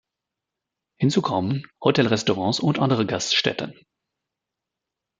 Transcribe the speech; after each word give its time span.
Hinzu 0.97 1.21
kommen 1.21 1.61
Hotelrestaurants 1.79 2.59
und 2.59 2.79
andere 2.79 3.05
Gaststätten. 3.05 3.79